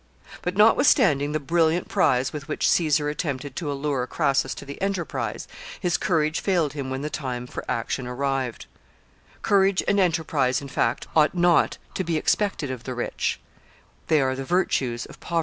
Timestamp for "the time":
7.03-7.45